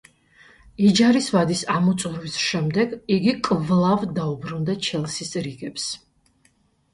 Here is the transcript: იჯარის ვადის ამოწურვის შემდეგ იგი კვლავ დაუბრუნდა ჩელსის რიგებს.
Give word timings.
იჯარის 0.85 1.27
ვადის 1.35 1.59
ამოწურვის 1.73 2.37
შემდეგ 2.45 2.95
იგი 3.17 3.35
კვლავ 3.49 4.07
დაუბრუნდა 4.17 4.77
ჩელსის 4.89 5.31
რიგებს. 5.49 5.87